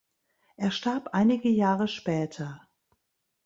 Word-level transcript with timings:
Er 0.55 0.71
starb 0.71 1.09
einige 1.11 1.47
Jahre 1.49 1.87
später. 1.87 2.67